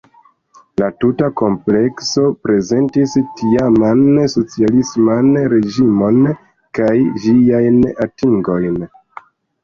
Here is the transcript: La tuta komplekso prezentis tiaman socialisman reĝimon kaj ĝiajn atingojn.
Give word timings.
La 0.81 0.85
tuta 1.03 1.27
komplekso 1.39 2.23
prezentis 2.45 3.11
tiaman 3.41 4.01
socialisman 4.35 5.29
reĝimon 5.53 6.17
kaj 6.79 6.95
ĝiajn 7.27 7.77
atingojn. 8.07 8.81